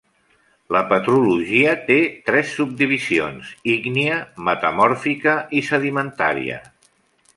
[0.75, 1.97] La petrologia té
[2.29, 4.17] tres subdivisions, ígnia,
[4.49, 6.59] metamòrfica i sedimentària.